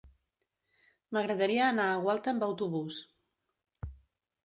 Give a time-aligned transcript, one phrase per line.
[1.17, 3.01] M'agradaria anar a Gualta amb autobús.